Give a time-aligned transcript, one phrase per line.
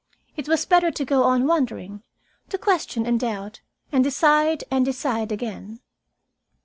[0.35, 2.01] It was better to go on wondering,
[2.49, 3.61] to question and doubt
[3.91, 5.79] and decide and decide again.